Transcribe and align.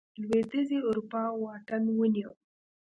لوېدیځې 0.21 0.79
اروپا 0.87 1.21
واټن 1.41 1.83
ونیو. 1.97 2.31